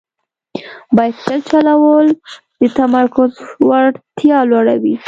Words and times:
بایسکل 0.95 1.39
چلول 1.49 2.07
د 2.59 2.61
تمرکز 2.79 3.31
وړتیا 3.69 4.37
لوړوي. 4.51 4.95